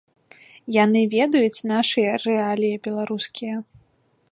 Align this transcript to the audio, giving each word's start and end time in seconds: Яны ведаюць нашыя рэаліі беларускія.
Яны 0.83 1.01
ведаюць 1.15 1.65
нашыя 1.73 2.11
рэаліі 2.25 2.81
беларускія. 2.87 3.55